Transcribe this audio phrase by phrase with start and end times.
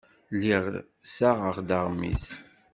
[0.33, 0.63] Lliɣ
[1.05, 2.25] ssaɣeɣ-d aɣmis.